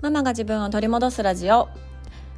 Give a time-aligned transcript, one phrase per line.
[0.00, 1.68] ママが自分を取り戻すラジオ。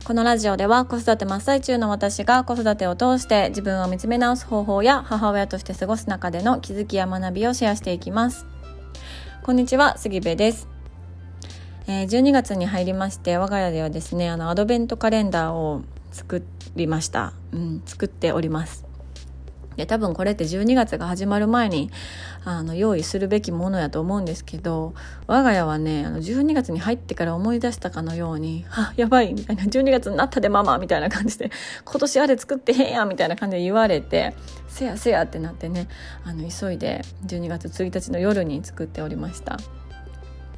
[0.07, 8.47] このラジオでは子育て真っ最中の私が子育てを通して自分を見つめ直す方法や母親として過ごす中での気づきや学びをシェアしていきます。
[9.43, 10.69] こんにちは杉部です。
[11.87, 15.83] え、12月に入りまして我が家ではですねあのアドベントカレンダーを
[16.13, 16.43] 作
[16.77, 18.90] りました、うん、作っております。
[19.81, 21.91] で多分これって12月が始まる前に
[22.45, 24.93] あの用意するべきものやと思うんですけど
[25.27, 31.51] 我が家はねあの12月に入ってから思い出したかのように「あやばい」みたいな「12月になったでママ」みたいな感じで
[31.85, 34.35] 「今年あれ作ってへんやん」みたいな感じで言われて
[34.69, 35.89] 「せやせや」ってなってね
[36.27, 39.59] あの急いで12月1日の夜に作っておりました。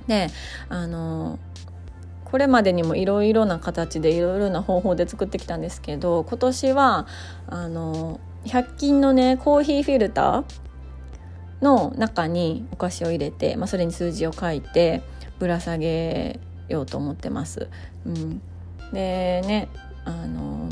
[0.09, 0.31] で
[0.69, 1.39] あの
[2.33, 7.07] これまでにもいろいろな形でいろいろな方法で作ってきたんですけど今年は
[7.47, 15.03] あの100均のねコーヒーフィルターの中にお菓子を入れて、まあ、それに数字を書いて
[15.39, 17.69] ぶら下げようと思ってます。
[18.05, 18.39] うん、
[18.93, 19.69] でね
[20.05, 20.69] あの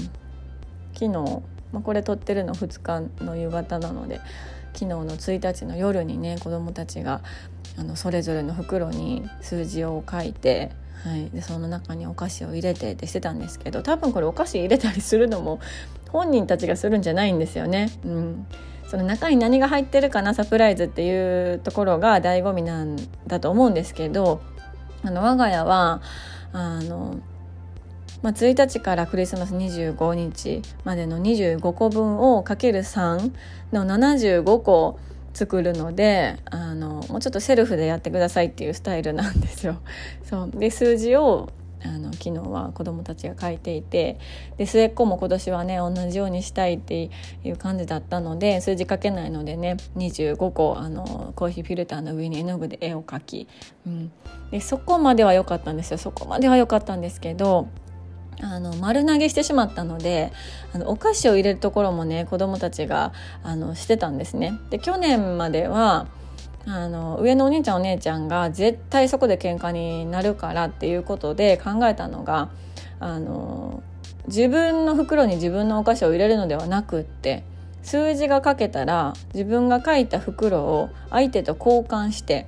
[0.94, 4.20] 昨日、まあ、これ撮ってるの2日の夕方なので
[4.74, 7.20] 昨日の1日の夜にね子どもたちが
[7.78, 10.72] あのそれぞれの袋に数字を書いて
[11.04, 15.58] はい、でその中にお菓子を入れてってしてたんですけど多分これお菓子入れたりするのも
[16.12, 17.90] 本人たちがするんじゃないんですよね。
[18.04, 18.46] うん
[18.90, 22.96] その中に何が入ってるかなサプライズっていうところが醍醐味なん
[23.28, 24.40] だと思うんですけど
[25.04, 26.02] あの我が家は
[26.52, 27.20] あの、
[28.20, 33.32] まあ、1日からクリスマス25日までの25個分をかける3
[33.70, 34.98] の75個
[35.34, 39.76] 作るのであのもうちょっとセルフでやってくださいっていうスタイルなんですよ。
[40.24, 41.50] そうで数字を
[41.84, 44.18] あの昨日は子どもたちが書いていて
[44.56, 47.10] で末っ子も今年はね同じようにしたいって
[47.44, 53.48] いう感じだったので数字書けないのでね25個あのコーヒーフィルターの上に絵の具で絵を描き、
[53.86, 54.12] うん、
[54.50, 57.68] でそこまでは良かったんですよそこまでは良かったんですけど
[58.42, 60.32] あの丸投げしてしまったので
[60.72, 64.58] あのお菓子を入れるところもね子どもたちがあのしてたんですね。
[64.70, 66.06] で去年までは
[66.66, 72.50] あの上のお兄ちゃんお姉ちゃんが絶対そこで喧嘩になるからっていうことで考えたのが
[72.98, 73.82] あの
[74.26, 77.44] 自分の袋に自分のお菓子を入れるのではなくって
[77.82, 82.46] 数字が書けたら自分が書いた袋を相手と交換して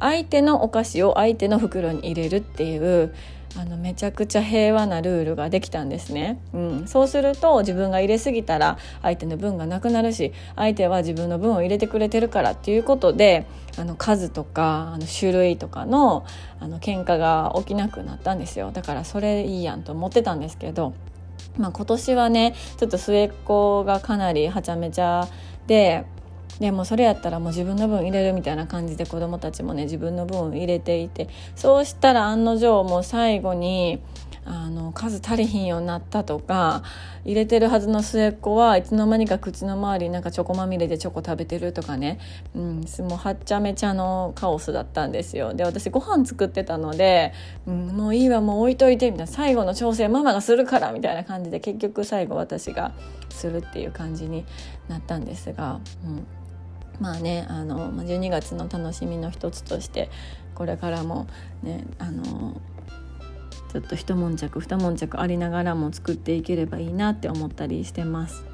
[0.00, 3.14] 相手のお菓子を相手の袋に入れるっていう
[3.56, 13.46] あのめちゃくちゃ平和なルールができたんですね、うん、そうすると自分が入れすぎたら相手の分がなくなるし相手は自分の分を入れてくれてるからっていうことで
[13.76, 16.24] あの数とかあの種類とかの
[16.60, 18.70] あの喧嘩が起きなくなったんですよ。
[18.70, 20.92] だからそれいいやんと思ってたんですけど、
[21.56, 25.26] まあ、今年はねちょっと末っ子がかなりはちゃめちゃ
[25.66, 26.04] で
[26.60, 34.00] でもそれやったらもう自分の分入れるみたいな感じで子どもたちもね自分の分入れていてそうしたら案の定もう最後に
[34.44, 36.82] あの数足りひんようになったとか
[37.24, 42.18] 入れてるはずの末っ子はいつの間にか口の周りなんかチョコまみれでチョコ食べてるとかね、
[42.54, 47.32] うん、もうはっちゃめちゃのカオスだったんですよで私ご飯作ってたので、
[47.66, 52.92] うん、もういいわもう置いといてみたいな最後の調整ママがするからみたいな感じで結局最後私が
[53.28, 54.44] するっていう感じに
[54.88, 55.80] なったんですが。
[56.04, 56.39] うん
[57.00, 60.10] まあねあの12月の楽しみの一つとして
[60.54, 61.26] これからも
[61.62, 62.60] ねあの
[63.72, 68.44] ちょっと一悶着二悶着ありながらも作っていければいいなって思ったりしてます。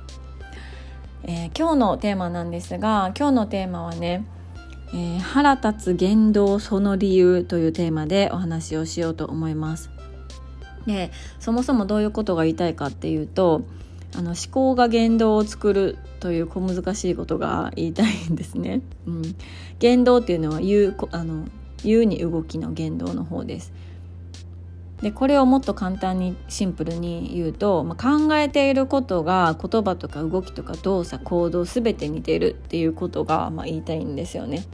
[1.25, 4.25] えー、今日のテーマなんですが今日のテーマはね、
[4.93, 9.91] えー、腹立つ言動その理由というテーマでお話をしようと思います。
[10.87, 13.63] でそもそもどういうことが言いたいかっていうと
[14.15, 18.83] あの思考が言動を作るという小難しいことが言いたいんですね。
[19.07, 19.23] うん、
[19.79, 21.47] 言動っていうのは言うあの
[21.85, 23.73] 言うに動きの言動の方です。
[25.03, 34.65] でこれをもっと簡単にシンプルに言うと、まあ、考えていることが言葉とか動きとか動作行動全て似てるっていうことが、まあ、言いたいんですよね。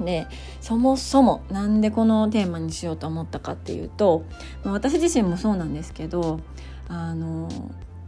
[0.00, 0.26] で
[0.60, 4.24] そもそも何でこのテーマにしようと思ったかっていうと、
[4.64, 6.40] まあ、私自身もそうなんですけど
[6.88, 7.48] あの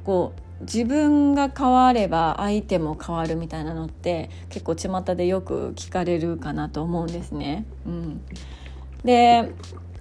[0.08, 7.66] こう自分が変われば相手も変わるみたいなのって結構巷でよく聞かれるかなと思うんですね。
[7.84, 8.22] うん、
[9.05, 9.52] で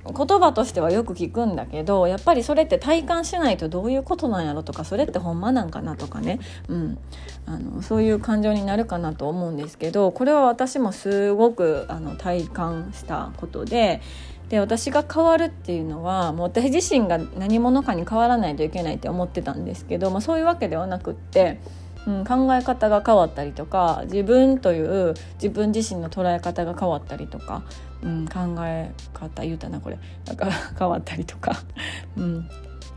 [0.05, 6.39] 言葉としてはよく聞くんだけどやっぱりそれって体感しないとどういうことなんやろとかそれってほんまなんかなとかね、
[6.69, 6.97] うん、
[7.45, 14.01] あのそういう感情になるかなと思うんですけどこれは私もすごくあの体感したことで
[14.49, 21.59] で私が変わるっていうのはもう私自身が何者かに変わらないといけないって思ってたんですけど、まあ、そういうわけではなくって、
[22.05, 27.63] うん、考え方が変わったりとか自分という自分自身の捉え方が変わったりとか、
[28.01, 29.99] うん、考え方言うたなこれ。
[30.25, 31.63] なんか変わったりとか、
[32.15, 32.47] うん、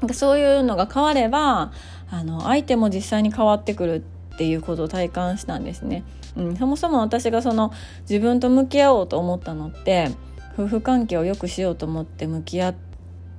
[0.00, 1.73] なんかそういうのが変われば
[2.11, 4.05] あの相手も実際に変わってくる
[4.35, 6.05] っていうことを体感したんですね。
[6.37, 7.73] うん、そもそも私がその
[8.03, 10.11] 自分と向き合おうと思ったのって
[10.65, 12.75] 夫婦関係を良くしようと思って向き合っ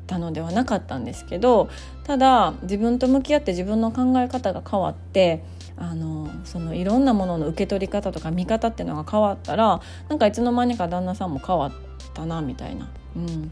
[0.08, 1.70] たのではなかったんですけど
[2.04, 5.44] ただ自分と向き合って自分の考え方が変わって
[5.78, 11.72] あのそのいろんなものの受け取り方とか見方っていうのが変わったらなんかいつの間にか旦那さんも変わっ
[12.14, 12.90] たなみたいな。
[13.16, 13.52] うん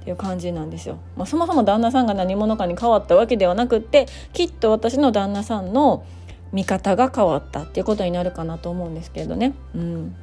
[0.00, 6.06] っていう感じなんですよ、まあ、そもそも旦那さんが何者かに変わったわけではなくってきっと私の旦那さんの
[6.52, 9.52] 見方が変わったっていうことになるかなと思うんですけどね。
[9.74, 10.16] うん、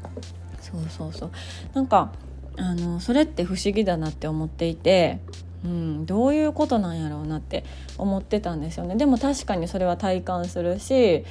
[0.60, 1.32] そうそうそう
[1.74, 2.12] なんか
[2.58, 5.20] あのそれって不思議だなって思っていて、
[5.64, 7.64] うん、どういうことなんやろうなって
[7.98, 8.96] 思ってたんですよね。
[8.96, 11.24] でも確かにそれは体感するし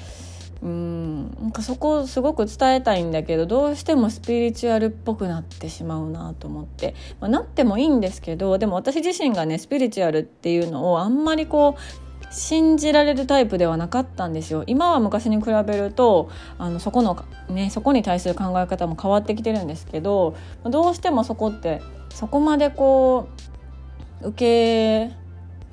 [0.62, 14.64] うんなんかそこをすごく伝えたいんだけどどうしてもスピリチュアルっぽくなってしまうなと思って、まあ、なってもいいんですけどでも私自身がねスピリチュアルっていうのをあんまりこう信じられるタイプではなかったんですよ。
[14.66, 21.80] 今は昔に比べるとあのそこの、ね、そこに対する考え方も変わってきてるんですけどどうしてもそこって
[22.10, 23.28] そこまでこ
[24.22, 25.16] う受け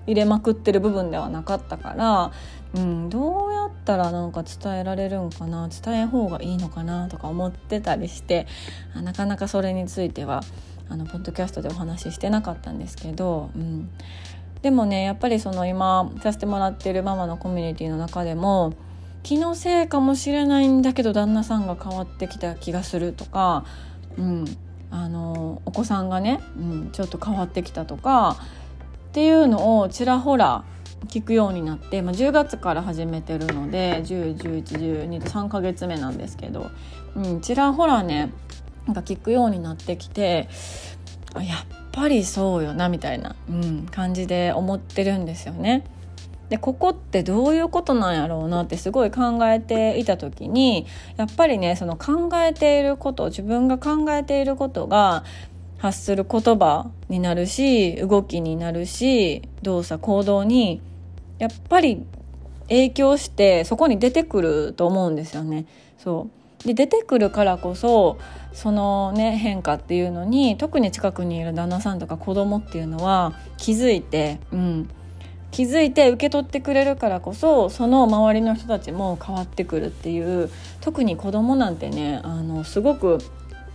[0.06, 2.32] 入れまくってる部分ではなかったから、
[2.76, 8.48] うん、どうやったらなんか伝えられるんかな伝え方がいいのかなとか思ってたりして
[8.96, 10.44] なかなかそれについては
[10.90, 13.90] あのポッドキャストでお話ししてなかったんですけど、うん、
[14.64, 18.74] でもねやっぱりその今させてもらってるママのコミュニティの中でも
[19.22, 23.66] 気のせいかもしれないんだけど旦那さんが変わってきた気がするとか、
[24.18, 24.46] うん、
[24.90, 28.38] あのお子さんがね、うん、ちょっと変わってきたとか
[29.10, 30.64] っていうのをちらほら
[31.08, 36.72] 聞くようになって、まあ、10月から始めてるので101112と3ヶ月目なんですけど、
[37.16, 38.32] うん、ちらほらね
[38.86, 40.48] なんか聞くようになってきて
[41.36, 45.86] やっぱりそうよなみたいな、うん、感じで思ってるんですよね。
[46.50, 50.86] でここってどういうことなんやろうなってすごい考えていた時に
[51.16, 55.24] やっぱりねその考えていること自分が考えていることが
[55.78, 60.82] 発する言葉になるし動きになるし動作行動に
[61.40, 62.06] やっぱり
[62.68, 65.66] 影響してそこに出てくると思うんですよね。
[65.98, 68.18] そうで出てくるからこそ
[68.54, 74.90] そのね変化っていうのに特に近くにいる旦那さんとか子供っていうのは気づいて、うん、
[75.52, 80.50] 気づいて受け取ってくれるからこそその周りの人たちも変わってくるっていう
[80.82, 83.20] 特に子供なんてねあのすごく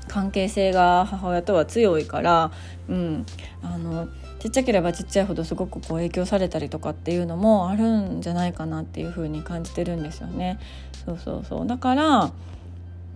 [0.08, 2.50] 関係性が母親とは強いから、
[2.88, 3.26] うん、
[3.62, 4.08] あの
[4.38, 10.58] ちっちゃければちっちゃいほどすごくこう影響されたりとかっていうのもあるんじゃないかなっていうふうに感じてるんですよね。
[11.04, 11.66] そうそうそう。
[11.66, 12.30] だから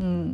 [0.01, 0.33] うん、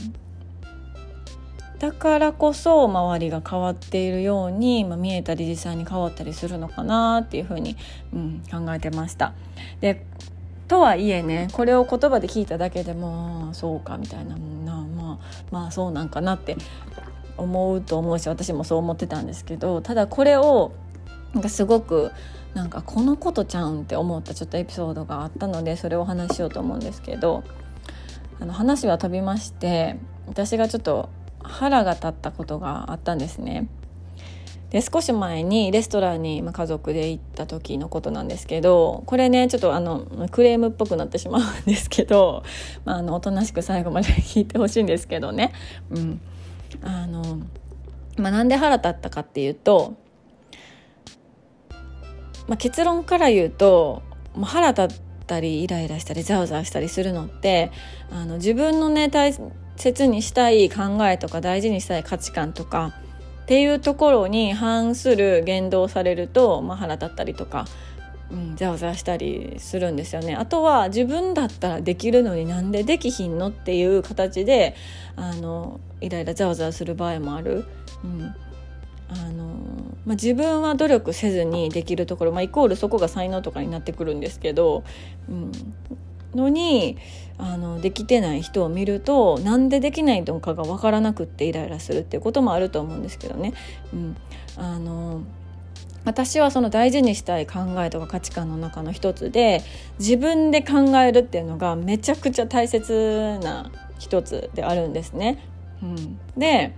[1.78, 7.76] だからこそ周りが変わっているように、まあ、見えたり実際に変わったりするのかなっていうふうに、
[8.12, 9.32] うん、考えてました。
[9.81, 10.05] で
[10.66, 15.19] とはいえねこれを言葉で聞いただけでもそうかみたいななまあ
[15.50, 16.56] まあそうなんかなって
[17.38, 20.72] 思うと思うし私もそう思ってたんですけどただこれを
[21.32, 22.10] なんかすごく
[22.55, 27.44] なんかこのことちゃうんって思ったちょっとエピソードがあったのでそれを話しようと思うんですけど
[28.40, 29.96] あの話は飛びまして
[30.26, 31.08] 私がちょっと
[31.43, 33.69] 腹が立ったことがあったんですね。
[34.70, 42.43] で少し前にレストランに家族で行った時のことなんですけどこれねちょっとあのクレームっぽくなってしまうんですけど、
[42.84, 45.53] まあ、あのおとなしく最後まで聞いてほしいんですけどね、
[45.91, 46.20] うん
[46.82, 47.39] あの
[48.19, 49.94] まあ、なんで腹立ったかっていうと、
[52.46, 54.03] まあ、結論から言うと
[54.43, 57.70] 腹立ったりイライラしたりざわざわしたりするのって
[58.11, 59.35] あの自分のね大
[59.77, 62.94] 切にしたい考えとか大事にしたい価値観とか
[63.43, 67.67] っていうところに反する言動をされると、まあ、腹立ったりとか、
[68.31, 70.35] うん、ざわざわしたりするんですよね。
[70.35, 74.75] あとは自分だったらできるのになんでできひんのっていう形で
[75.17, 77.65] あのイライラざわざわする場合もある。
[78.05, 78.35] うん
[79.08, 79.48] あの
[80.05, 84.84] まあ、自分は努力せずにできるところ、まあ、イコールそこが才能とかになってくるんですけど、
[85.29, 85.53] うん、
[86.34, 86.96] のに
[87.38, 93.55] あのできてない人を見るとなんでできないのかが分からなくってイライラするっていうこともあると思うんですけどね。
[93.93, 94.17] うん、
[94.56, 95.22] あの
[96.05, 99.62] 私はその大事にしたい考えとか価値観の中の一つで
[99.98, 105.44] 自分で考えるっていうのがめちゃくちゃ大切な一つであるんですね。
[105.82, 106.72] うん、で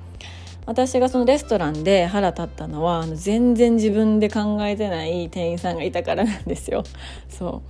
[0.70, 6.84] 私がそのレストランで腹立ったのは全然自分で考えてない店員さんがいたからなんですよ。
[7.28, 7.62] そ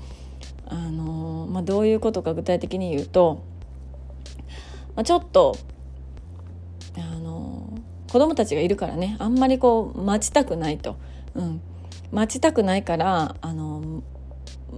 [0.69, 3.41] うあの、まあ、どういうことか具体的に言うと、
[4.97, 5.57] まあ、ちょっと
[6.99, 7.71] あの
[8.13, 10.97] 子供たちがいるからねあんまりこう待ちたくないと、
[11.35, 11.63] うん、
[12.13, 14.03] 待ちたくないからあの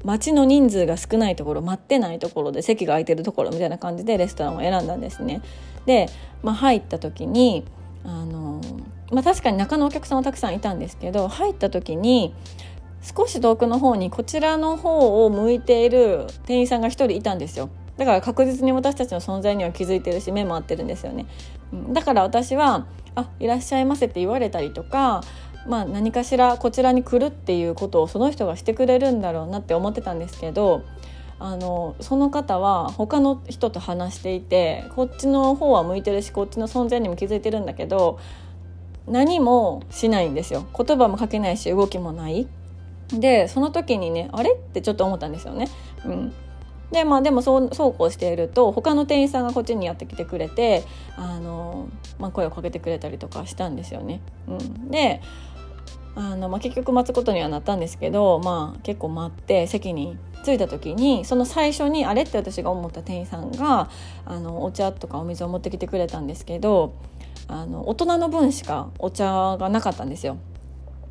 [0.05, 5.43] 待ちの人数が少ないところ待ってないところで席が空いてるところみたいな感じでレストランを選んだんですね。
[5.87, 6.09] で、
[6.45, 7.65] まあ、入った時に
[8.05, 8.61] あの、
[9.11, 12.35] まあ、確かに中のお客さんはたくさんいたんですけど入った時に
[13.03, 17.69] 少し遠くの方にこちらの方を向いている店員さんが1人いたんですよ。
[17.97, 21.27] だから確実に私たちの存在には気づいてるし目も合ってるんですよね。
[21.91, 25.23] だから私は「あいらっしゃいませ」って言われたりとか
[25.67, 30.83] まあ、何かしらこちらに来るっていうことをその人がしてくれるんだろうなって思ってたんですけど
[31.45, 38.21] あのその方は他の人と話していてこっちの方は向いてるしこっちの存在にも気づいてるんだけど
[39.09, 40.65] 何もしないんですよ。
[40.79, 42.47] 言葉もかけないし動きもない。
[43.09, 44.53] でその時にねあれ？
[44.53, 45.69] ってちょっと思ったんですよね。
[46.07, 46.33] うん。
[46.93, 50.85] でまあでもそうそうこうしていると他の店員さんがこっちにやってきてくれて
[51.17, 51.89] あの、
[52.21, 54.21] まあ、声をかけてくれたりとかしたんですよね。
[54.47, 55.21] うん、で
[56.15, 63.89] あの、まあ、結局待つことにはなったんですけど、まあ、結構待って席に着いた時にその最初にあれって私が思った店員さんが
[64.27, 66.95] あのお茶とかお水を持ってきてくれたんですけど
[67.49, 70.39] あの大人の分しかお茶がなかったんですよ。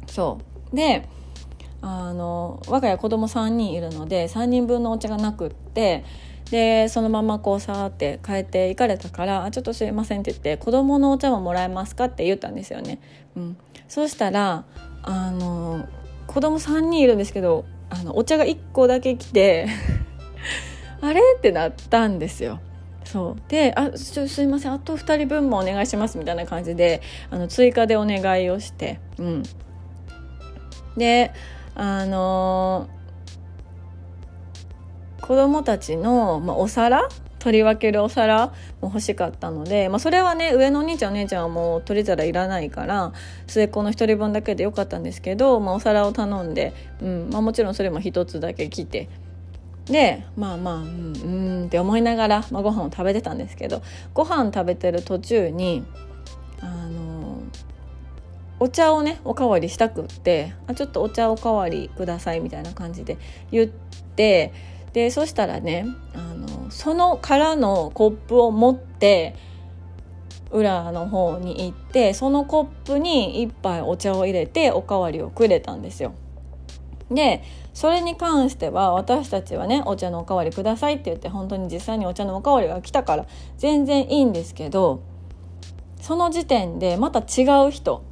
[0.08, 0.40] そ
[0.74, 1.08] うで
[1.82, 6.04] あの我が家子供3人いるので3人分のお茶がなくって
[6.52, 13.00] でそのままこうさーって変えていかれたから「ちょっとすいません」って言って「子供のお茶ももらえますか?」って言ったんですよね。
[13.36, 14.66] うん、そうしたら
[15.04, 15.88] あの
[16.28, 19.68] 子供3人いるんですけどあのお茶が1個だけ来て
[21.02, 21.22] あれ？
[21.38, 22.60] ってなったんですよ。
[23.04, 23.42] そう。
[23.50, 24.74] で「あすいません。
[24.74, 29.44] あと2人分もお願いします」みたいな感じであの追加でお願いをして、うん、
[30.96, 31.34] で
[31.76, 37.10] あのー、子供たちの、まあ、お皿
[37.42, 38.48] 取り分けるお皿
[38.82, 43.14] も欲しかったので、まあ、それはね上のお兄ちゃんお姉ちゃんはもう取り皿いらないから
[43.48, 46.72] 末っ子の1人分だけでよかったんですけど、まあ、お皿を頼んで、
[47.02, 49.10] うんまあ、もちろんそれも1つだけ来て
[49.86, 53.82] でまあまあうんうんって思いながら、まあ、ご飯を食べてたんですけど
[54.14, 55.84] ご飯食べてる途中に
[56.60, 57.42] あの
[58.60, 63.18] お茶をねおかわりしたくってあちょっとお茶おかわりくださいみたいな感じで
[63.52, 64.54] 言って
[64.94, 69.36] でそしたらねあのその空のコップを持って
[70.52, 76.14] 裏の方に行ってそのコップに一杯お茶を入れておかわりをくれたんですよ。
[77.10, 77.44] で
[77.74, 83.26] それに関しては私たちはねお茶のおかわりくださいって言って本当に実際にお茶のおかわりが来たから
[83.58, 85.04] 全然いいんですけど
[86.02, 88.04] その時点でまた違う人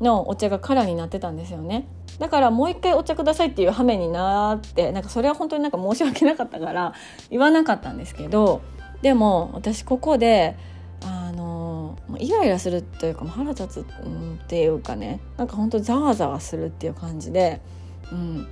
[0.00, 1.86] のお茶が空になってたんですよね。
[2.18, 6.94] だからもう一回お茶くださいっていう羽目になってなんかそれは本当になんか申し訳なかったから
[7.30, 8.62] 言わなかったんですけど
[9.02, 10.56] でも私ここで
[11.02, 17.60] あのイライラするというか腹立つっていうかねなんか本当ざわざわするっていう感じで、
[18.10, 18.48] うん、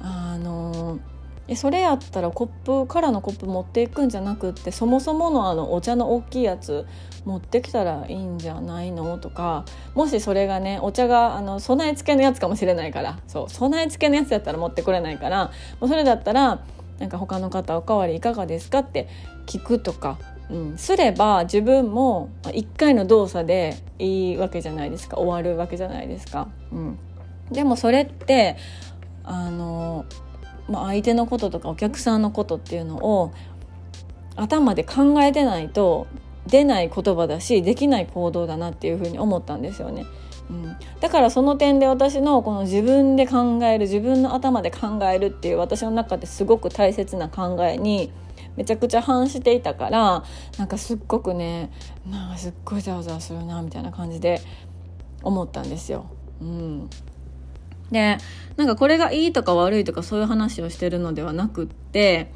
[0.00, 1.00] あの
[1.46, 6.86] えそれやったらコップからのコップ持っていくんじゃなくってそもそものあのお茶の大きいやつ
[7.26, 9.18] 持ってきたらいいんじゃないの？
[9.18, 13.18] とかもしそれがねお茶があの備え付けのやつかもしれないから。
[13.26, 16.64] そう備え付けのやつだったら持ってこれないからもうそれだったら
[16.98, 19.08] なんか他の方おかわりいかがですかって
[19.46, 25.18] 聞くとか、うん、すれば自分も1回の動作でいいわけじゃないですか。
[25.18, 26.48] 終わるわけじゃないですか。
[26.72, 26.98] うん、
[27.50, 28.56] でもそれって
[29.24, 30.04] あの
[30.68, 33.32] まあ、相手のこととかお客さんのことっていうのを
[34.36, 36.06] 頭で考えてないと
[36.46, 40.06] 出ない言葉だしできない行動だなっていうふうに思ったんですよね。
[40.50, 48.10] うん、だからその点で私のこの自分で考える自分の頭で考えるっていう私の中ですごく大切な考えに
[48.56, 50.22] めちゃくちゃ反していたから
[50.58, 51.70] なんかすっごくね
[52.08, 54.42] なんかすっごいざわざわするなみたいな感じで
[55.22, 56.06] 思ったんですよ。
[56.42, 56.90] うん、
[57.90, 58.18] で
[58.56, 62.30] なんかこれがいいとか悪いとかそういう話をしてるのではなくって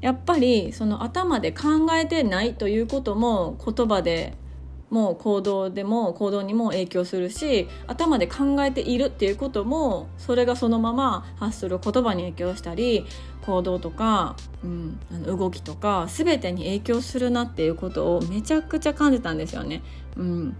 [0.00, 4.34] やっぱりその頭で考えてないということも言葉で
[4.90, 13.04] も行動でも行動にも影響するし頭で考えているっていうこともそれがそのまま発する言葉に影響したり
[13.44, 19.82] 行動とか、うん、あの動きとか全てに影響するなっていうことをめちゃくちゃ感じたんですよね。
[20.16, 20.56] うん、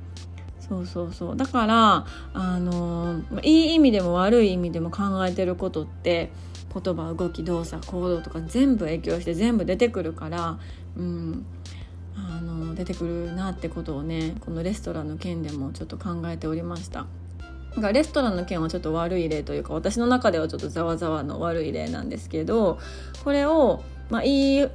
[0.69, 6.31] そうそうそうだからあのいい意味でも悪い意味でも考えてることって
[6.73, 10.59] 言葉動き動作行動とか全部影響して全部出てくるから、
[10.97, 11.47] うん、
[12.15, 17.07] あの出てくるなってことをねこのレストランの件でもちょっと考えておりました。
[17.75, 22.81] なんかレストランの件はちょっと悪い例というか私の中ではちょっとざわざわの悪い例なんですけど
[23.23, 24.67] これを、まあ、いい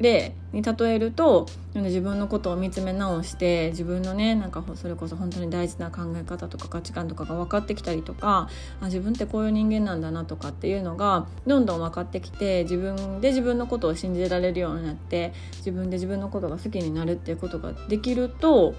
[0.00, 8.48] 例に例えると自分のことを見つめ直して自分のねなんかそれこそ本当に大事な考え方とか価値観とかが分かってきたりとか
[8.80, 18.74] あ自分ってこういう人間なんだなとかっていうのがどんどん分かってきて自分で自分のことを信じられるようになって自分で自分のことが好きになるっていうことができると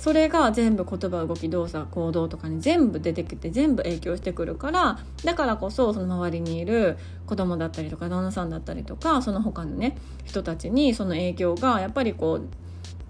[0.00, 12.48] それが全部言葉動き動作行動とかに全部出てきて全部影響してくるからだからこそその周りにいる子供だったりとか旦那さんだったりとかその他のね人たちにその影響がやっぱりこう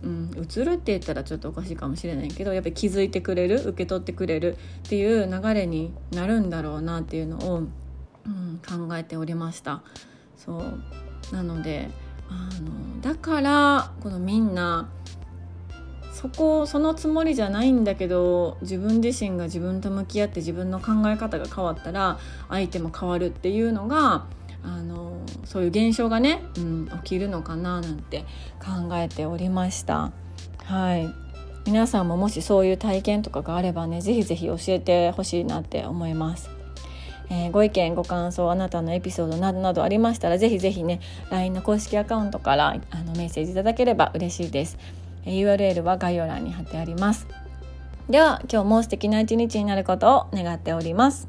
[0.02, 4.56] うん、映るって言ったらちょっとおかしいかもしれないけどやっぱり気づいてくれる受け取ってくれる
[4.86, 9.82] っていう流れになるんだろうなっていうのを、うん、考えておりました。
[10.38, 10.58] そ
[11.32, 11.34] う。
[11.34, 11.90] なので
[12.30, 14.88] あのだからこのみんな
[16.20, 22.18] そこそのつもりじゃないんだけど自分自身が自分と向き合って自分の考え方が変わったら
[22.50, 24.26] 相手も変わるっていうのが
[24.62, 25.12] あの
[25.44, 28.26] そういう現象がね、うん、起きるのかななんて
[28.58, 30.12] 考えておりました。
[30.64, 31.08] はい
[31.66, 36.50] 皆さんももしそういう体験とかがあればねぜひぜひ教えてほしいなって思います。
[37.30, 41.00] えー、ご意見ご感想あなたのエピソードなどなどありましたらぜひぜひね
[41.30, 44.76] LINE の公式アカウントからあのメッセージいただければ嬉しいです。
[45.24, 47.26] URL は概要欄に貼ってあります。
[48.08, 51.28] では今日も素敵な一日になることを願っております。